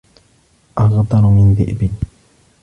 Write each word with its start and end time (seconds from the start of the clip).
أغدر 0.79 1.21
من 1.25 1.53
ذئب 1.55 1.91